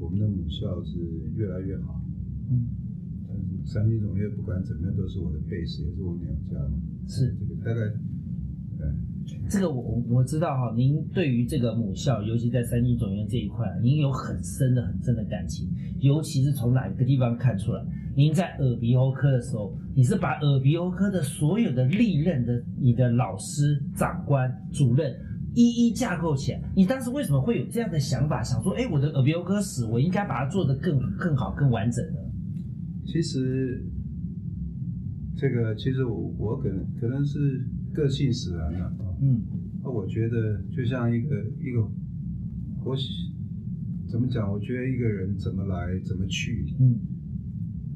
[0.00, 0.98] 我们的母校是
[1.36, 2.00] 越来越好，
[2.50, 2.66] 嗯
[3.28, 6.72] 但是三军总院不管怎么样都是我的 base，也是我娘家的，
[7.06, 7.36] 是。
[7.38, 7.80] 这个大概，
[8.78, 15.68] 对，这个我我我知道哈，您对于这个母校，尤其在三军总院这一块，您有很深的很深的感情，
[16.00, 17.84] 尤其是从哪一个地方看出来？
[18.16, 25.14] 您在耳鼻喉科的时候，你是把耳鼻喉科的所有的历任的你的老师、长官、主任
[25.54, 26.62] 一一架构起来。
[26.76, 32.20] 你当时为什么会有这样的想法，想说，哎，我的耳鼻喉科史我应该把它做得更更好、更完整呢？
[33.04, 33.84] 其实
[35.36, 38.92] 这个其实我我可能可能是个性使然了啊。
[39.22, 39.42] 嗯
[39.82, 41.90] 那我觉得就像一个一个，
[42.84, 43.32] 我喜
[44.08, 44.50] 怎么讲？
[44.52, 47.00] 我觉得一个人怎么来怎么去，嗯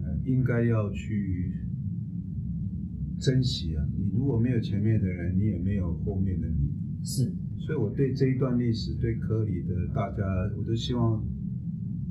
[0.03, 1.53] 呃，应该要去
[3.21, 3.85] 珍惜啊。
[3.97, 6.73] 你如果没有前面的人，你也没有后面的你。
[7.07, 7.31] 是
[7.65, 10.23] 所以我对这一段历史，对科里的大家，
[10.55, 11.15] 我都希望，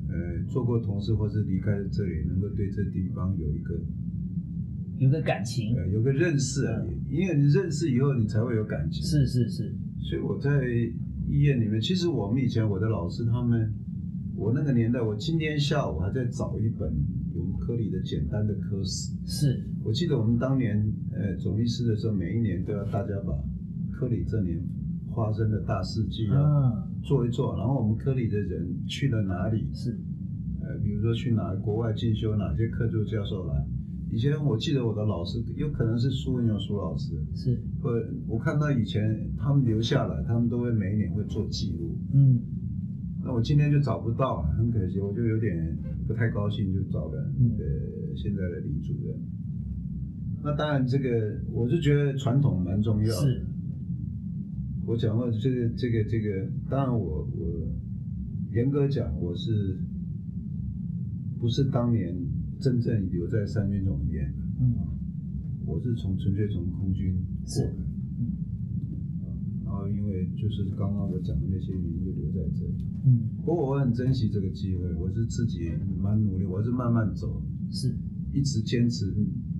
[0.08, 3.80] 呃，做过同事或是离开了这里，能够对这地方有一个
[4.98, 6.82] 有个感情，呃有个认识啊。
[7.08, 9.00] 因为你认识以后，你才会有感情。
[9.04, 10.66] 是是是，所以我在
[11.28, 13.72] 医院里面，其实我们以前我的老师他们，
[14.34, 16.92] 我那个年代，我今天下午还在找一本
[17.32, 19.12] 我们科里的简单的科史。
[19.24, 23.32] 是我记得我们当年呃总医师的时候，每一年都要大家把
[23.92, 24.60] 科里这年
[25.14, 29.96] 发生的大事记啊啊，做一做，然后我们科里的人去了哪里，是
[30.60, 33.64] 呃，比如说去哪国外进修，哪些客座教授来。
[34.10, 37.90] 以前我记得我的老师有可能是苏文勇苏老师，是，我
[38.28, 41.96] 我看到以前他们留下来，他们都会每一年会做记录。
[42.12, 42.40] 嗯
[43.24, 49.16] 那我今天就找不到，很可惜，我就有点不太高兴，就找了嗯呃现在的李主任。
[50.42, 53.12] 那当然，这个我是觉得传统蛮重要的。
[53.12, 53.46] 是，
[54.86, 57.68] 我讲过这个这个这个，当然我我
[58.52, 59.78] 严格讲，我是
[61.40, 62.14] 不是当年
[62.60, 64.44] 真正留在三军总医院的？
[64.60, 64.74] 嗯
[65.66, 67.70] 我是从纯粹从空军过是来，
[68.18, 68.36] 嗯
[69.64, 72.84] 然后因为就是刚刚我讲的那些原因，就留在这里。
[73.06, 75.70] 嗯不过我很珍惜这个机会，我是自己
[76.02, 77.94] 蛮努力，我是慢慢走，是，
[78.34, 79.06] 一直坚持，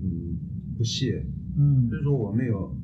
[0.03, 0.37] 嗯，
[0.77, 1.25] 不懈。
[1.57, 2.77] 嗯就是说我没有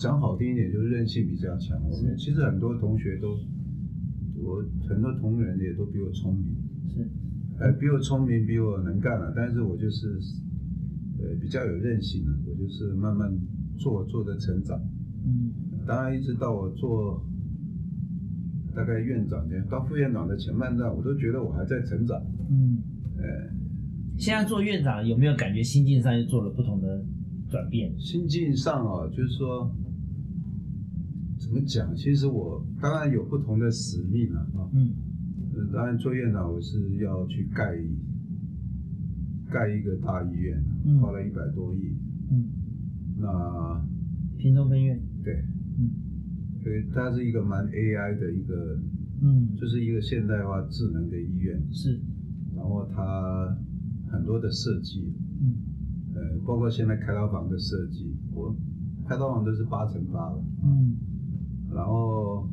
[0.00, 1.78] 讲好听一点，就是韧性比较强。
[1.84, 3.36] 我们其实很多同学都，
[4.42, 6.56] 我很多同仁也都比我聪明，
[6.88, 7.06] 是，
[7.58, 10.18] 呃，比我聪明，比我能干了，但是我就是，
[11.18, 13.30] 呃，比较有韧性的，我就是慢慢
[13.78, 14.80] 做做的成长。
[15.26, 15.52] 嗯
[15.86, 17.22] 当然，一直到我做
[18.74, 22.18] 大概院长前，到副院长的前半段，我都觉得我还在成长。
[22.48, 22.78] 嗯，
[23.18, 23.24] 呃，
[24.16, 27.04] 现在做院长有没有感觉心境上又做了不同的
[27.50, 27.92] 转变？
[27.98, 29.70] 心境上啊，就是说，
[31.50, 31.92] 怎么讲？
[31.96, 34.70] 其实我当然有不同的使命了啊。
[34.72, 34.94] 嗯。
[35.52, 37.76] 呃当然做院长，我是要去盖
[39.50, 41.00] 盖一个大医院，嗯。
[41.00, 41.96] 花了一百多亿。
[42.30, 42.46] 嗯，
[43.18, 43.84] 那
[44.38, 45.42] 平东分院，对，
[45.76, 45.90] 嗯。
[46.62, 48.78] 所以它是一个蛮 AI 的一个，
[49.20, 49.52] 嗯。
[49.56, 51.60] 就是一个现代化智能的医院。
[51.72, 52.00] 是，
[52.54, 53.58] 然后它
[54.08, 55.56] 很多的设计，嗯。
[56.14, 58.54] 呃，包括现在开刀房的设计，我
[59.08, 60.96] 开刀房都是八乘八的，嗯
[61.74, 62.48] 然后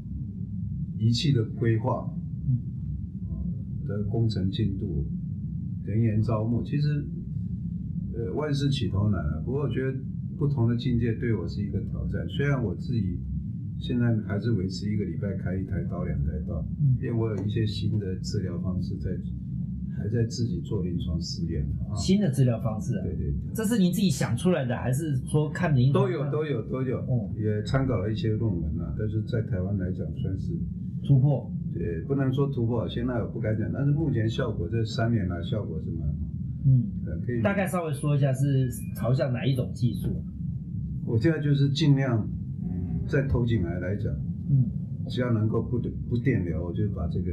[0.97, 2.09] 仪器的规划
[2.47, 5.05] 嗯的工程进度、
[5.83, 7.05] 人员招募，其实
[8.13, 9.41] 呃万事起头难啊。
[9.45, 9.97] 不过我觉得
[10.37, 13.19] 不同的境界对我是一个挑战，虽然我自己
[13.79, 19.11] 现在还是维持一个礼拜开一台刀、两台刀，嗯因为我有一些新的治疗方式在
[19.97, 21.95] 还在自己做临床试验啊。
[21.95, 30.53] 新的治疗方式啊，对对对，这是您自己想出来的，还是说看临床都有都有都有，哦也参考了一些论文啊，但是在台湾来讲算是，
[31.05, 31.51] 突破？
[31.73, 36.15] 对，不能说突破，现在我不敢讲，但是目前效果这三年来效果是蛮好，
[36.65, 40.23] 嗯，呃，可以大概稍微说一下是朝向哪一种技术？
[41.05, 42.27] 我现在就是尽量
[43.07, 44.11] 在头颈癌来讲，
[44.49, 44.65] 嗯
[45.09, 45.79] 只要能够不
[46.09, 47.31] 不电疗，我就把这个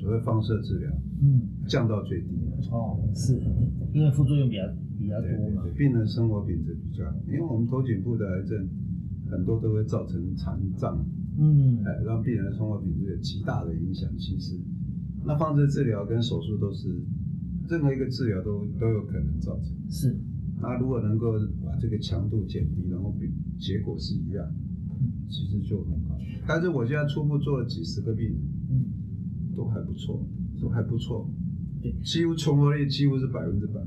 [0.00, 0.90] 所谓放射治疗
[1.22, 2.28] 嗯，降到最低。
[2.70, 3.40] 哦，是
[3.94, 4.62] 因为副作用比较
[4.98, 8.68] 比较多嘛对对对，，病人生活品质比较好，因为我们头颈部的癌症
[9.30, 10.98] 很多都会造成残障，
[11.38, 14.08] 嗯哎，让病人的生活品质有极大的影响。
[14.18, 14.58] 其实，
[15.24, 16.88] 那放射治疗跟手术都是
[17.68, 19.72] 任何一个治疗都都有可能造成。
[19.88, 20.16] 是，
[20.60, 21.32] 那如果能够
[21.64, 24.44] 把这个强度减低，然后比结果是一样，
[25.28, 26.18] 其实就很好。
[26.46, 28.36] 但是我现在初步做了几十个病人，
[28.70, 28.84] 嗯，
[29.56, 31.28] 都还不错，都还不错，
[31.82, 33.80] 对，几乎存活率几乎是百分之百。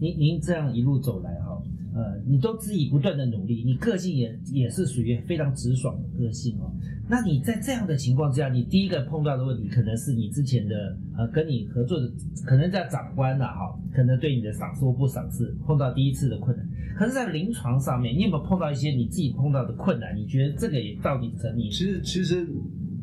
[0.00, 1.62] 您您这样一路走来哈，
[1.94, 6.72] 呃，你都自己不断的努力，你个性也也是属于非常直爽的个性哦。
[7.08, 12.10] 那你在这样的情况之下，你第一个碰到的问题可能是你之前的呃跟你合作的
[12.44, 16.66] 可能在长官呐、哈，可能对你的赏识或不赏识，碰到第一次的困难。
[16.96, 20.16] 可是，在临床上面，你有没有碰到一些你自己碰到的困难？
[20.16, 22.48] 你觉得这个也到底成你其实其实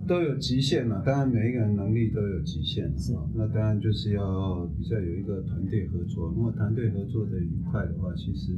[0.10, 3.22] 都有极限嘛，当然每一个人能力都有极限是啊。
[3.36, 6.30] 那当然就是要比较有一个团队合作。
[6.36, 8.58] 如果团队合作的愉快的话，其实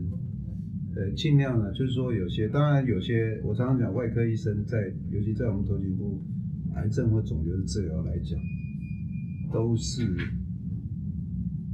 [0.95, 6.23] 呃尽量呢，就是说有些当然有些我常常讲，外科医生在尤其在我们头颈部
[6.75, 8.39] 癌症或肿瘤的治疗来讲，
[9.51, 10.07] 都是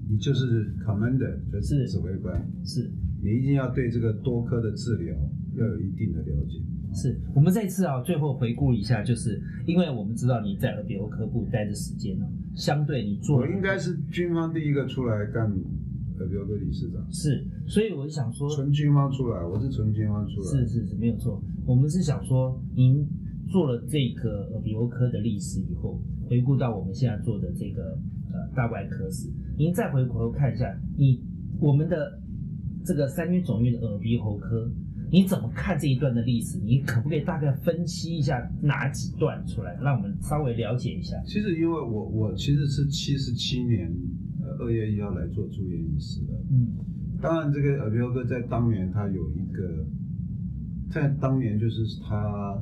[0.10, 2.36] 你就是 commander 就是是指挥官，
[2.66, 2.90] 是
[3.22, 5.16] 你一定要对这个多科的治疗
[5.56, 6.60] 要有一定的了解。
[6.94, 15.44] 是我们这次啊，最后回顾一下，就是因为我们知道你在耳鼻喉科部待的时间呢，相对你做我应该是军方第一个出来干
[16.20, 20.48] 耳鼻喉科理事长，是，所以我就想说，纯军方出来，我是纯军方出来。
[20.48, 21.40] 是是是没有错。
[21.66, 23.06] 我们是想说，您
[23.48, 27.96] 做了这个耳鼻喉科的历史以后，回顾到我们现在做的这个
[28.34, 31.22] 呃大外科史，您再回头看一下，你
[31.60, 32.20] 我们的
[32.84, 34.68] 这个三军总院的耳鼻喉科，
[35.12, 36.58] 你怎么看这一段的历史？
[36.60, 41.16] 你可不可以大概分析一下哪几段出来，让我们稍微了解一下？
[41.26, 43.90] 其实因为我我其实是七十七年
[44.42, 46.68] 呃二月一号来做住院医师的，嗯
[47.22, 49.88] 当然这个耳鼻喉科在当年他有一个，
[50.92, 52.62] 在当年就是他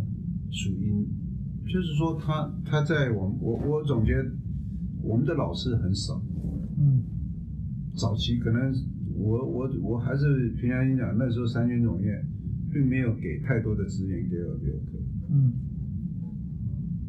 [0.49, 1.05] 属于，
[1.65, 4.31] 就是说他他在我们我我总觉得
[5.01, 6.21] 我们的老师很少，
[6.77, 7.03] 嗯
[7.95, 8.73] 早期可能
[9.17, 12.25] 我我我还是平常心讲，那时候三军总院
[12.75, 14.99] 并没有给太多的资源给耳鼻喉科。
[15.31, 15.53] 嗯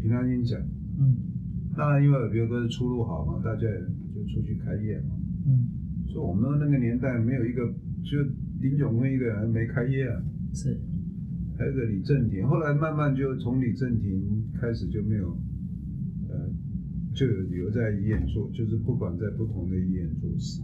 [0.00, 0.60] 平常心讲，
[0.96, 1.16] 嗯
[1.76, 3.80] 当然因为耳鼻喉科的出路好嘛，大家也
[4.14, 5.18] 就出去开业嘛。
[5.44, 5.66] 嗯，
[6.06, 7.66] 所以我们那个年代没有一个，
[8.04, 8.22] 就
[8.60, 10.22] 林炯坤一个人没开业啊，
[10.54, 10.78] 是
[11.58, 15.36] 还有个李正廷，后来慢慢就从李正廷开始就没有，
[16.28, 16.48] 呃，
[17.12, 20.62] 就有留在医院做，就是不管在不同的医院做事。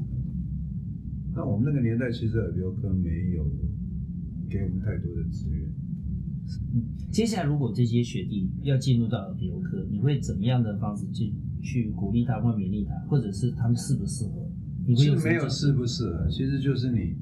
[1.35, 3.45] 那我们那个年代其实耳鼻喉科没有
[4.53, 5.67] 给我们太多的资源。
[6.75, 14.47] 嗯，接下来如果这些学弟要进入到耳鼻喉科，你会怎么样的方式去去鼓励他或勉励他，或者是他们适不适合？
[14.87, 17.17] 你会是没有适不适合，其实就是你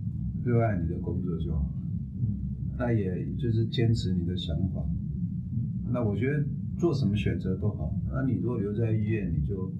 [0.45, 1.71] 热爱你的工作就好。
[2.19, 2.37] 嗯
[2.79, 4.83] 那也就是坚持你的想法。
[5.93, 6.45] 那我觉得
[6.79, 7.95] 做什么选择都好。
[8.11, 9.71] 那你如果留在医院，你就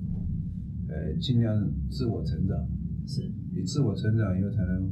[0.89, 2.57] 呃尽量自我成长。
[3.07, 4.89] 是你自我成长以后，才能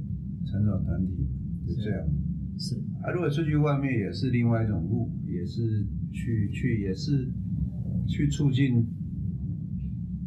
[0.46, 1.28] 成长团体，
[1.66, 2.08] 就这样。
[2.58, 2.74] 是。
[3.00, 7.30] 啊，如果出去外面也是另外一种路，也是去去也是
[8.06, 8.84] 去促进，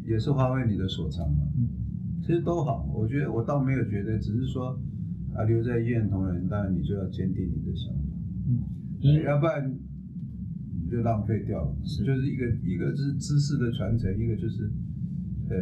[0.04, 1.44] 也是发挥你的所长嘛。
[1.56, 1.68] 嗯。
[2.22, 4.80] 其实都好，我觉得我倒没有觉得，只是说
[5.34, 8.00] 啊，留在医院同仁，当然你就要坚定你的想法。
[8.48, 8.62] 嗯，
[9.00, 9.74] 你要不然
[10.90, 11.76] 就浪费掉了。
[11.84, 12.04] 是。
[12.04, 14.70] 就是一个一个是知识的传承，一个就是
[15.50, 15.56] 呃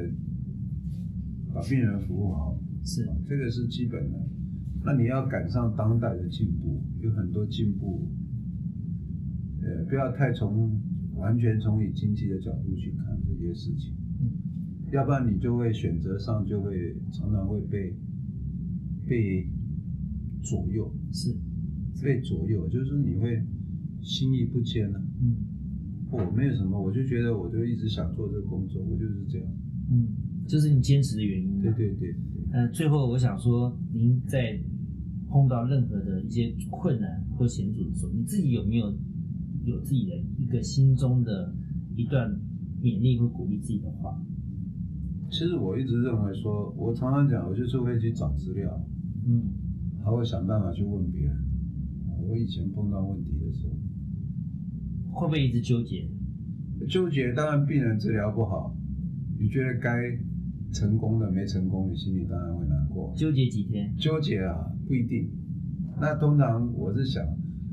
[1.54, 2.54] 把病人服务好，
[2.84, 3.08] 是。
[3.26, 4.18] 这个是基本的。
[4.82, 6.59] 那你要赶上当代的进步，
[7.00, 8.08] 有很多进步，
[9.62, 10.80] 呃，不要太从
[11.16, 14.30] 完全从以经济的角度去看这些事情，嗯。
[14.92, 17.94] 要不然你就会选择上就会常常会被
[19.06, 19.48] 被
[20.42, 21.34] 左右，是。
[22.02, 23.44] 被左右，就是你会
[24.00, 25.36] 心意不坚了、嗯。
[26.10, 29.46] 我没有什么，我就觉得我就一直想做这个工作，我就是这样。
[29.90, 30.08] 嗯，
[30.48, 31.60] 就是你坚持的原因。
[31.60, 31.70] 对。
[31.74, 32.16] 对对对，
[32.52, 34.58] 呃，最后我想说，您在
[35.30, 38.92] 碰到任何的一些困难或险阻的时候，你自己有没有
[39.64, 41.54] 有自己的一个心中的
[41.96, 42.28] 一段
[42.82, 44.20] 勉励或鼓励自己的话？
[45.30, 48.84] 其实我一直认为说，我常常讲，我就是会去找资料，
[49.24, 49.52] 嗯，
[50.04, 51.36] 还会想办法去问别人。
[52.28, 56.08] 我以前碰到问题的时候，会不会一直纠结？
[56.88, 58.74] 纠结，当然病人治疗不好，
[59.38, 60.18] 你觉得该
[60.72, 63.12] 成功的没成功，你心里当然会难过。
[63.16, 63.94] 纠结几天？
[63.96, 65.30] 纠结啊，不一定。
[66.00, 67.24] 那通常我是想，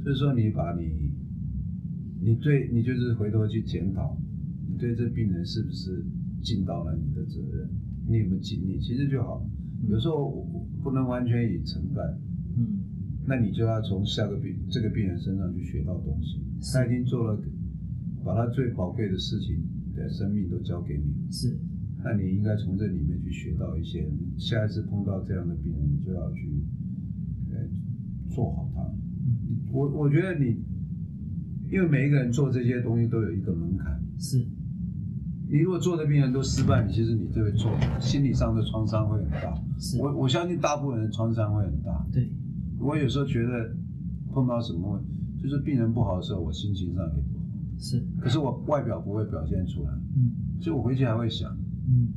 [0.06, 1.16] 就是说你把你，
[2.22, 4.16] 你对，你就是回头去检讨，
[4.70, 6.06] 你对这病人是不是
[6.44, 7.68] 尽到了你的责任，
[8.08, 9.44] 你有没有尽力，其实就好。
[9.90, 10.46] 有时候
[10.84, 12.04] 不能完全以成败，
[12.56, 12.86] 嗯，
[13.26, 16.40] 那你就要从下个病这个病人身上去学到东西。
[16.72, 17.42] 他已经做了，
[18.24, 19.64] 把他最宝贵的事情
[19.96, 21.58] 的生命都交给你，是，
[22.04, 24.08] 那你应该从这里面去学到一些。
[24.38, 26.77] 下一次碰到这样的病人，你就要去，呃，
[28.38, 28.82] 做好它。
[28.84, 30.58] 嗯，我我觉得你，
[31.72, 34.00] 因为每一个人做这些东西都有一个门槛。
[34.20, 34.46] 是，
[35.50, 39.60] 你如果做的病人都失败，你其实你这个做心理上的创伤会很大。
[39.80, 42.06] 是，我我相信大部分人创伤会很大。
[42.14, 42.30] 对，
[42.78, 43.76] 我有时候觉得
[44.32, 45.02] 碰到什么
[45.42, 47.46] 就是病人不好的时候，我心情上也不好。
[47.80, 51.52] 是，可是我外表不会表现出来，嗯所以我回去还会想。
[51.88, 52.14] 嗯，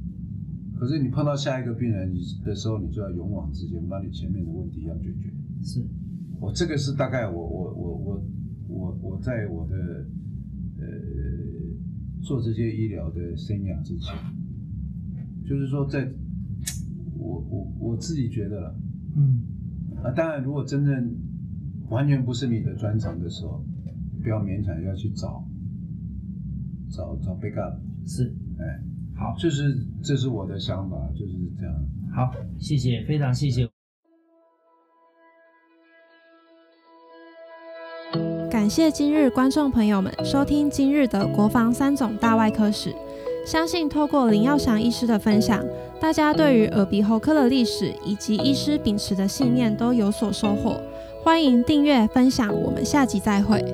[0.79, 5.31] 可是你碰到下一个病人你的时候，你就要勇往直前，把你前面的问题要解决。
[5.63, 5.81] 是，
[6.41, 8.25] 我这个是大概我我我我
[8.69, 9.77] 我我在我的
[10.79, 10.87] 呃
[12.23, 14.15] 做这些医疗的生涯之前，
[15.47, 16.11] 就是说在
[17.19, 18.75] 我我我自己觉得了
[19.17, 19.43] 嗯
[20.03, 21.15] 啊，当然如果真正
[21.89, 23.65] 完全不是你的专长的时候，
[24.23, 25.47] 不要勉强要去找
[26.91, 28.83] 找找 backup，是，哎，
[29.15, 31.75] 好，这是这是我的想法，就是这样。
[32.13, 33.70] 好，谢谢，非常谢谢。
[38.61, 42.95] 感谢今日观众朋友们收听今日的国防三总大外科史。
[43.47, 45.65] 相信透过林耀祥医师的分享，
[45.99, 50.79] 大家对于耳鼻喉科的历史以及医师秉持的信念都有所收获。
[51.25, 53.65] 欢迎订阅分享，我们下集再会。